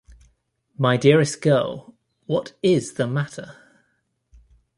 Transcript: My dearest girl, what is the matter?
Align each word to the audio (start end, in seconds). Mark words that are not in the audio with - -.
My 0.79 0.97
dearest 0.97 1.43
girl, 1.43 1.93
what 2.25 2.53
is 2.63 2.93
the 2.93 3.05
matter? 3.05 3.55